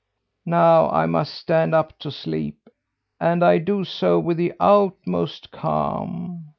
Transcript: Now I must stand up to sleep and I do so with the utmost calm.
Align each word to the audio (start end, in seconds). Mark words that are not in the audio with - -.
Now 0.47 0.89
I 0.89 1.05
must 1.05 1.31
stand 1.31 1.75
up 1.75 1.99
to 1.99 2.09
sleep 2.09 2.57
and 3.19 3.45
I 3.45 3.59
do 3.59 3.83
so 3.83 4.17
with 4.17 4.37
the 4.37 4.51
utmost 4.59 5.51
calm. 5.51 6.45